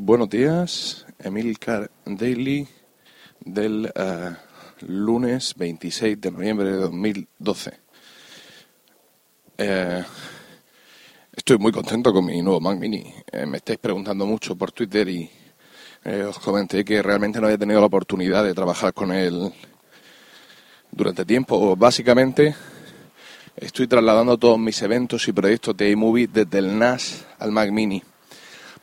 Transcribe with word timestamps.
Buenos 0.00 0.30
días, 0.30 1.06
Emilcar 1.18 1.90
Daily 2.04 2.68
del 3.40 3.92
eh, 3.92 4.30
lunes 4.82 5.54
26 5.56 6.20
de 6.20 6.30
noviembre 6.30 6.70
de 6.70 6.76
2012. 6.76 7.80
Eh, 9.58 10.04
estoy 11.34 11.58
muy 11.58 11.72
contento 11.72 12.12
con 12.12 12.24
mi 12.24 12.40
nuevo 12.40 12.60
Mac 12.60 12.78
Mini. 12.78 13.12
Eh, 13.32 13.44
me 13.44 13.56
estáis 13.56 13.80
preguntando 13.80 14.24
mucho 14.24 14.54
por 14.54 14.70
Twitter 14.70 15.08
y 15.08 15.28
os 16.28 16.38
comenté 16.38 16.84
que 16.84 17.02
realmente 17.02 17.40
no 17.40 17.48
había 17.48 17.58
tenido 17.58 17.80
la 17.80 17.86
oportunidad 17.86 18.44
de 18.44 18.54
trabajar 18.54 18.94
con 18.94 19.10
él 19.10 19.52
durante 20.92 21.24
tiempo. 21.24 21.74
Básicamente 21.74 22.54
estoy 23.56 23.88
trasladando 23.88 24.38
todos 24.38 24.60
mis 24.60 24.80
eventos 24.80 25.26
y 25.26 25.32
proyectos 25.32 25.76
de 25.76 25.90
iMovie 25.90 26.28
desde 26.28 26.58
el 26.60 26.78
NAS 26.78 27.26
al 27.40 27.50
Mac 27.50 27.72
Mini 27.72 28.00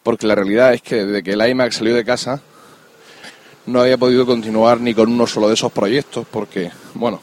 porque 0.05 0.27
la 0.27 0.35
realidad 0.35 0.71
es 0.75 0.83
que 0.83 1.03
desde 1.03 1.23
que 1.23 1.31
el 1.31 1.49
iMac 1.49 1.71
salió 1.71 1.95
de 1.95 2.05
casa 2.05 2.39
no 3.65 3.81
había 3.81 3.97
podido 3.97 4.23
continuar 4.23 4.79
ni 4.79 4.93
con 4.93 5.11
uno 5.11 5.25
solo 5.25 5.47
de 5.47 5.55
esos 5.55 5.71
proyectos 5.71 6.27
porque, 6.29 6.71
bueno, 6.93 7.19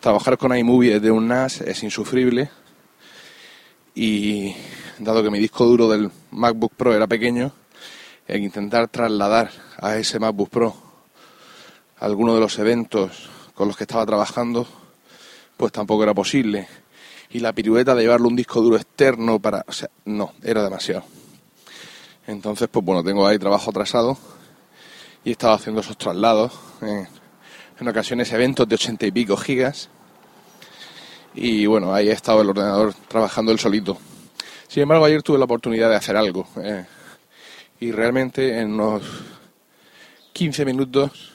trabajar 0.00 0.38
con 0.38 0.56
iMovie 0.56 0.94
desde 0.94 1.10
un 1.10 1.28
NAS 1.28 1.60
es 1.60 1.82
insufrible 1.82 2.48
y 3.94 4.56
dado 4.98 5.22
que 5.22 5.28
mi 5.28 5.38
disco 5.38 5.66
duro 5.66 5.86
del 5.86 6.10
MacBook 6.30 6.72
Pro 6.74 6.94
era 6.94 7.06
pequeño, 7.06 7.52
el 8.26 8.42
intentar 8.42 8.88
trasladar 8.88 9.50
a 9.76 9.98
ese 9.98 10.18
MacBook 10.18 10.48
Pro 10.48 10.74
alguno 11.98 12.34
de 12.34 12.40
los 12.40 12.58
eventos 12.58 13.28
con 13.52 13.68
los 13.68 13.76
que 13.76 13.84
estaba 13.84 14.06
trabajando, 14.06 14.66
pues 15.58 15.72
tampoco 15.72 16.04
era 16.04 16.14
posible. 16.14 16.68
Y 17.28 17.40
la 17.40 17.52
pirueta 17.52 17.94
de 17.94 18.00
llevarle 18.00 18.28
un 18.28 18.36
disco 18.36 18.62
duro 18.62 18.76
externo 18.76 19.38
para... 19.40 19.62
O 19.68 19.72
sea, 19.72 19.90
no, 20.06 20.32
era 20.42 20.62
demasiado. 20.62 21.17
Entonces, 22.28 22.68
pues 22.70 22.84
bueno, 22.84 23.02
tengo 23.02 23.26
ahí 23.26 23.38
trabajo 23.38 23.70
atrasado 23.70 24.18
y 25.24 25.30
he 25.30 25.32
estado 25.32 25.54
haciendo 25.54 25.80
esos 25.80 25.96
traslados. 25.96 26.52
en 26.82 27.88
ocasiones 27.88 28.30
eventos 28.32 28.68
de 28.68 28.74
ochenta 28.74 29.06
y 29.06 29.10
pico 29.10 29.34
gigas. 29.34 29.88
Y 31.34 31.64
bueno, 31.64 31.94
ahí 31.94 32.10
ha 32.10 32.12
estado 32.12 32.42
el 32.42 32.50
ordenador 32.50 32.92
trabajando 33.08 33.50
el 33.50 33.58
solito. 33.58 33.96
Sin 34.68 34.82
embargo, 34.82 35.06
ayer 35.06 35.22
tuve 35.22 35.38
la 35.38 35.46
oportunidad 35.46 35.88
de 35.88 35.96
hacer 35.96 36.18
algo. 36.18 36.46
Eh, 36.62 36.84
y 37.80 37.92
realmente 37.92 38.58
en 38.58 38.74
unos 38.74 39.04
15 40.34 40.66
minutos 40.66 41.32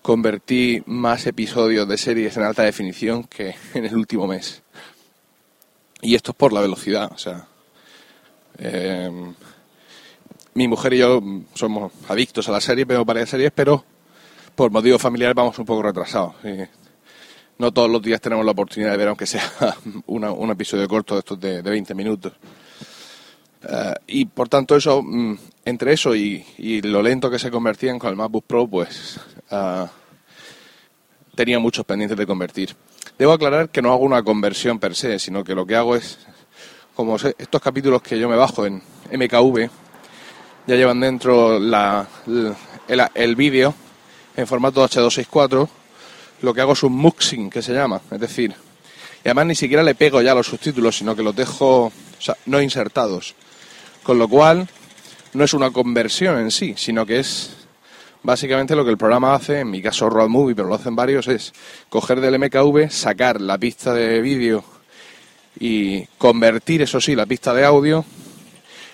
convertí 0.00 0.82
más 0.86 1.26
episodios 1.26 1.86
de 1.86 1.98
series 1.98 2.38
en 2.38 2.44
alta 2.44 2.62
definición 2.62 3.24
que 3.24 3.54
en 3.74 3.84
el 3.84 3.94
último 3.94 4.26
mes. 4.26 4.62
Y 6.00 6.14
esto 6.14 6.30
es 6.30 6.38
por 6.38 6.54
la 6.54 6.62
velocidad, 6.62 7.12
o 7.12 7.18
sea. 7.18 7.46
Eh, 8.60 9.34
mi 10.54 10.68
mujer 10.68 10.94
y 10.94 10.98
yo 10.98 11.22
somos 11.54 11.92
adictos 12.08 12.48
a 12.48 12.52
las 12.52 12.64
series, 12.64 12.86
vemos 12.86 13.06
varias 13.06 13.30
series, 13.30 13.52
pero 13.54 13.84
por 14.54 14.70
motivos 14.70 15.00
familiares 15.00 15.36
vamos 15.36 15.58
un 15.58 15.64
poco 15.64 15.82
retrasados. 15.82 16.34
no 17.58 17.72
todos 17.72 17.90
los 17.90 18.02
días 18.02 18.20
tenemos 18.20 18.44
la 18.44 18.52
oportunidad 18.52 18.90
de 18.90 18.96
ver, 18.96 19.08
aunque 19.08 19.26
sea 19.26 19.42
un 20.06 20.50
episodio 20.50 20.88
corto 20.88 21.14
de 21.14 21.20
estos 21.20 21.38
de, 21.38 21.62
20 21.62 21.94
minutos. 21.94 22.32
Eh, 23.62 23.94
y 24.08 24.24
por 24.24 24.48
tanto, 24.48 24.76
eso, 24.76 25.02
mm, 25.02 25.38
entre 25.64 25.92
eso 25.92 26.14
y, 26.14 26.44
lo 26.82 27.02
lento 27.02 27.30
que 27.30 27.38
se 27.38 27.50
convertían 27.50 27.98
con 27.98 28.10
el 28.10 28.16
MacBook 28.16 28.44
Pro, 28.46 28.66
pues 28.66 29.20
uh, 29.50 29.86
tenía 31.34 31.58
muchos 31.58 31.84
pendientes 31.84 32.16
de 32.18 32.26
convertir. 32.26 32.74
Debo 33.18 33.32
aclarar 33.32 33.68
que 33.68 33.82
no 33.82 33.92
hago 33.92 34.04
una 34.04 34.22
conversión 34.22 34.78
per 34.78 34.94
se, 34.94 35.18
sino 35.18 35.44
que 35.44 35.54
lo 35.54 35.66
que 35.66 35.76
hago 35.76 35.96
es, 35.96 36.18
como 36.94 37.16
estos 37.16 37.60
capítulos 37.60 38.02
que 38.02 38.18
yo 38.18 38.28
me 38.28 38.36
bajo 38.36 38.66
en 38.66 38.82
MKV, 39.12 39.70
ya 40.68 40.76
llevan 40.76 41.00
dentro 41.00 41.56
el, 41.56 43.36
vídeo 43.36 43.74
en 44.36 44.46
formato 44.46 44.84
H264. 44.84 45.68
Lo 46.42 46.52
que 46.52 46.60
hago 46.60 46.74
es 46.74 46.82
un 46.82 46.92
muxing, 46.92 47.48
que 47.48 47.62
se 47.62 47.72
llama. 47.72 48.02
Es 48.10 48.20
decir, 48.20 48.54
y 49.24 49.28
además 49.28 49.46
ni 49.46 49.54
siquiera 49.54 49.82
le 49.82 49.94
pego 49.94 50.20
ya 50.20 50.34
los 50.34 50.46
subtítulos, 50.46 50.98
sino 50.98 51.16
que 51.16 51.22
los 51.22 51.34
dejo 51.34 51.90
no 52.44 52.60
insertados. 52.60 53.34
Con 54.02 54.18
lo 54.18 54.28
cual, 54.28 54.68
no 55.32 55.42
es 55.42 55.54
una 55.54 55.70
conversión 55.70 56.38
en 56.38 56.50
sí, 56.50 56.74
sino 56.76 57.06
que 57.06 57.20
es 57.20 57.56
básicamente 58.22 58.76
lo 58.76 58.84
que 58.84 58.90
el 58.90 58.98
programa 58.98 59.34
hace, 59.34 59.60
en 59.60 59.70
mi 59.70 59.80
caso 59.80 60.10
Road 60.10 60.28
Movie, 60.28 60.54
pero 60.54 60.68
lo 60.68 60.74
hacen 60.74 60.94
varios, 60.94 61.28
es 61.28 61.54
coger 61.88 62.20
del 62.20 62.38
MKV, 62.38 62.90
sacar 62.90 63.40
la 63.40 63.56
pista 63.56 63.94
de 63.94 64.20
vídeo 64.20 64.62
y 65.58 66.04
convertir, 66.18 66.82
eso 66.82 67.00
sí, 67.00 67.16
la 67.16 67.24
pista 67.24 67.54
de 67.54 67.64
audio 67.64 68.04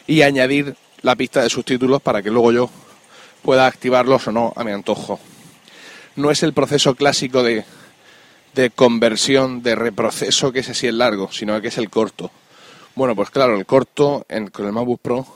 y 0.07 0.23
añadir 0.23 0.77
la 1.05 1.15
pista 1.17 1.43
de 1.43 1.51
subtítulos 1.51 2.01
para 2.01 2.23
que 2.23 2.31
luego 2.31 2.51
yo 2.51 2.71
pueda 3.43 3.67
activarlos 3.67 4.27
o 4.27 4.33
no 4.33 4.55
a 4.57 4.65
mi 4.65 4.73
antojo. 4.73 5.21
No 6.17 6.31
es 6.31 6.43
el 6.43 6.55
proceso 6.55 6.95
clásico 6.95 7.43
de, 7.43 7.65
de 8.55 8.71
conversión, 8.71 9.63
de 9.63 9.75
reproceso, 9.75 10.51
que 10.51 10.61
ese 10.61 10.73
sí 10.73 10.87
es 10.87 10.95
largo, 10.95 11.31
sino 11.31 11.61
que 11.61 11.69
es 11.69 11.77
el 11.77 11.91
corto. 11.91 12.31
Bueno, 12.95 13.15
pues 13.15 13.29
claro, 13.29 13.55
el 13.55 13.67
corto 13.67 14.25
en, 14.31 14.49
con 14.49 14.65
el 14.65 14.73
MacBook 14.73 15.01
Pro, 15.03 15.27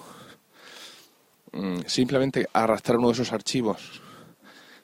mm, 1.52 1.80
simplemente 1.86 2.48
arrastrar 2.54 2.96
uno 2.96 3.08
de 3.08 3.14
esos 3.14 3.32
archivos 3.32 4.00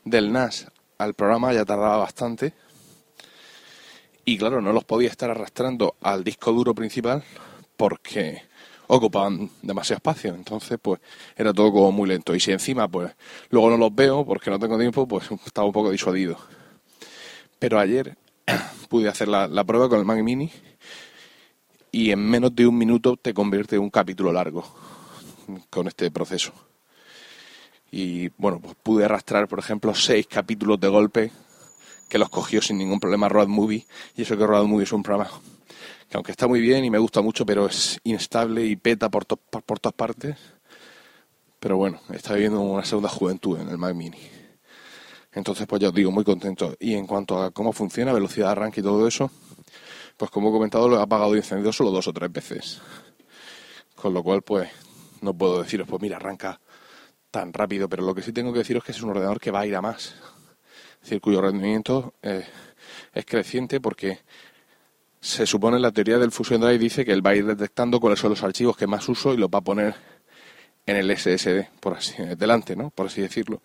del 0.05 0.31
NAS 0.33 0.67
al 0.99 1.15
programa 1.15 1.55
ya 1.55 1.65
tardaba 1.65 1.97
bastante. 1.97 2.53
Y 4.27 4.37
claro, 4.37 4.61
no 4.61 4.75
los 4.75 4.85
podía 4.85 5.09
estar 5.09 5.31
arrastrando 5.31 5.97
al 6.03 6.25
disco 6.25 6.53
duro 6.53 6.75
principal 6.75 7.25
porque 7.79 8.43
ocupaban 8.87 9.51
demasiado 9.63 9.99
espacio. 9.99 10.35
Entonces, 10.35 10.79
pues 10.81 11.01
era 11.37 11.53
todo 11.53 11.73
como 11.73 11.93
muy 11.93 12.09
lento. 12.09 12.35
Y 12.35 12.41
si 12.41 12.53
encima, 12.53 12.89
pues 12.89 13.13
luego 13.51 13.71
no 13.71 13.77
los 13.77 13.95
veo 13.95 14.25
porque 14.25 14.51
no 14.51 14.59
tengo 14.59 14.79
tiempo, 14.79 15.07
pues 15.07 15.31
estaba 15.47 15.67
un 15.67 15.73
poco 15.73 15.91
disuadido. 15.91 16.37
Pero 17.59 17.79
ayer 17.79 18.17
pude 18.89 19.09
hacer 19.09 19.29
la, 19.29 19.65
prueba 19.65 19.89
con 19.89 19.99
el 19.99 20.05
Mac 20.05 20.23
Mini 20.23 20.51
y 21.91 22.11
en 22.11 22.29
menos 22.29 22.55
de 22.55 22.67
un 22.67 22.77
minuto 22.77 23.17
te 23.17 23.33
convierte 23.33 23.77
en 23.77 23.83
un 23.83 23.91
capítulo 23.91 24.33
largo 24.33 24.65
con 25.71 25.89
este 25.89 26.11
proceso. 26.11 26.53
Y 27.91 28.29
bueno, 28.37 28.59
pues 28.61 28.75
pude 28.83 29.05
arrastrar, 29.05 29.47
por 29.47 29.61
ejemplo, 29.61 29.95
seis 29.95 30.27
capítulos 30.27 30.81
de 30.81 30.89
golpe 30.89 31.33
que 32.09 32.19
los 32.19 32.29
cogió 32.29 32.61
sin 32.61 32.79
ningún 32.79 32.99
problema 32.99 33.29
Road 33.29 33.47
Movie. 33.47 33.87
Y 34.17 34.23
eso 34.23 34.37
que 34.37 34.47
Road 34.47 34.65
Movie 34.65 34.85
es 34.85 34.93
un 34.93 35.03
programa 35.03 35.31
que 36.09 36.17
aunque 36.17 36.33
está 36.33 36.47
muy 36.47 36.61
bien 36.61 36.85
y 36.85 36.91
me 36.91 36.99
gusta 36.99 37.21
mucho, 37.23 37.45
pero 37.47 37.67
es 37.67 38.01
inestable 38.05 38.65
y 38.65 38.77
peta 38.77 39.09
por, 39.09 39.27
por, 39.27 39.79
todas 39.81 39.95
partes. 39.95 40.37
Pero 41.59 41.77
bueno, 41.77 42.01
está 42.13 42.35
viviendo 42.35 42.61
una 42.61 42.85
segunda 42.85 43.09
juventud 43.09 43.59
en 43.59 43.69
el 43.69 43.79
Mac 43.79 43.95
Mini. 43.95 44.19
Entonces, 45.33 45.67
pues 45.67 45.81
ya 45.81 45.89
os 45.89 45.95
digo, 45.95 46.11
muy 46.11 46.25
contento. 46.25 46.77
Y 46.79 46.95
en 46.95 47.07
cuanto 47.07 47.43
a 47.43 47.51
cómo 47.51 47.73
funciona, 47.73 48.13
velocidad 48.13 48.47
de 48.47 48.53
arranque 48.53 48.81
y 48.81 48.85
todo 48.85 49.09
eso, 49.09 49.31
pues 50.17 50.31
como 50.31 50.51
he 50.51 50.53
comentado, 50.53 50.89
lo 50.89 50.99
he 50.99 51.03
apagado 51.03 51.35
y 51.35 51.39
encendido 51.39 51.73
solo 51.73 51.91
dos 51.91 52.07
o 52.07 52.13
tres 52.13 52.31
veces. 52.31 52.81
Con 53.97 54.15
lo 54.15 54.23
cual, 54.23 54.43
pues, 54.43 54.69
no 55.23 55.35
puedo 55.35 55.63
deciros, 55.63 55.89
pues 55.89 56.01
mira, 56.01 56.17
arranca 56.17 56.61
tan 57.31 57.53
rápido, 57.53 57.89
pero 57.89 58.05
lo 58.05 58.15
que 58.15 58.23
sí 58.23 58.33
tengo 58.33 58.53
que 58.53 58.61
deciros 58.61 58.83
es 58.83 58.87
que 58.87 58.93
es 58.93 59.03
un 59.03 59.11
ordenador 59.11 59.41
que 59.41 59.51
va 59.51 59.61
a 59.61 59.67
ir 59.67 59.75
a 59.75 59.83
más. 59.83 60.15
Es 61.03 61.11
decir, 61.11 61.21
cuyo 61.21 61.41
rendimiento 61.41 62.15
eh, 62.23 62.47
es 63.13 63.27
creciente 63.27 63.81
porque 63.81 64.21
se 65.25 65.47
supone 65.47 65.81
la 65.81 65.91
teoría 65.91 66.19
del 66.19 66.31
Fusion 66.31 66.61
Drive 66.61 66.79
dice 66.79 67.03
que 67.03 67.11
él 67.11 67.27
va 67.27 67.31
a 67.31 67.35
ir 67.35 67.47
detectando 67.47 67.99
cuáles 67.99 68.19
son 68.21 68.29
los 68.29 68.43
archivos 68.43 68.77
que 68.77 68.87
más 68.87 69.09
uso 69.09 69.33
y 69.33 69.39
los 69.39 69.49
va 69.49 69.61
a 69.61 69.63
poner 69.63 69.95
en 70.85 70.97
el 70.97 71.17
SSD, 71.17 71.81
por 71.81 71.95
así 71.95 72.23
delante, 72.37 72.77
¿no? 72.77 72.91
Por 72.91 73.07
así 73.07 73.23
decirlo. 73.23 73.63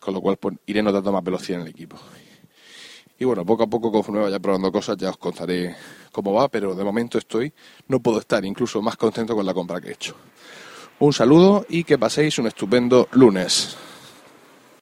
Con 0.00 0.14
lo 0.14 0.20
cual 0.20 0.36
pues, 0.36 0.56
iré 0.66 0.82
notando 0.82 1.12
más 1.12 1.22
velocidad 1.22 1.60
en 1.60 1.66
el 1.66 1.70
equipo. 1.70 1.96
Y 3.20 3.24
bueno, 3.24 3.46
poco 3.46 3.62
a 3.62 3.66
poco, 3.68 3.92
conforme 3.92 4.20
vaya 4.20 4.40
probando 4.40 4.72
cosas, 4.72 4.96
ya 4.96 5.10
os 5.10 5.16
contaré 5.16 5.76
cómo 6.10 6.32
va, 6.32 6.48
pero 6.48 6.74
de 6.74 6.82
momento 6.82 7.18
estoy, 7.18 7.54
no 7.86 8.00
puedo 8.00 8.18
estar 8.18 8.44
incluso 8.44 8.82
más 8.82 8.96
contento 8.96 9.36
con 9.36 9.46
la 9.46 9.54
compra 9.54 9.80
que 9.80 9.90
he 9.90 9.92
hecho. 9.92 10.16
Un 10.98 11.12
saludo 11.12 11.64
y 11.68 11.84
que 11.84 11.98
paséis 11.98 12.36
un 12.40 12.48
estupendo 12.48 13.08
lunes. 13.12 13.76